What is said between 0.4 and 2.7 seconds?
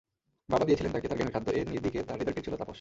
বাবা দিয়েছিলেন তাকে তার জ্ঞানের খাদ্য, এ দিকে তার হৃদয়টিও ছিল তাপস।